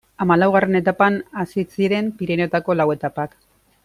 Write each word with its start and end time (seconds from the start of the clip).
Hamalaugarren 0.23 0.77
etapan 0.79 1.19
hasi 1.43 1.65
ziren 1.75 2.09
Pirinioetako 2.23 2.77
lau 2.81 2.89
etapak. 2.99 3.37